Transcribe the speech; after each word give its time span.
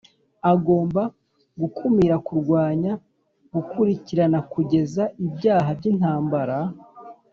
Agomba 0.53 1.01
gukumira 1.59 2.15
kurwanya 2.27 2.91
gukurikirana 3.53 4.39
kugenza 4.51 5.03
ibyaha 5.25 5.69
by’intambara 5.77 6.57